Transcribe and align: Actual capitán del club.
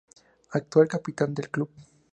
Actual 0.53 0.87
capitán 0.87 1.35
del 1.35 1.51
club. 1.51 1.69